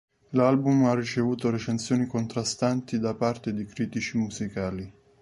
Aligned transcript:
L'album 0.31 0.85
ha 0.85 0.95
ricevuto 0.95 1.51
recensioni 1.51 2.07
contrastanti 2.07 2.97
da 2.97 3.13
parte 3.13 3.53
di 3.53 3.65
critici 3.67 4.17
musicali. 4.17 4.91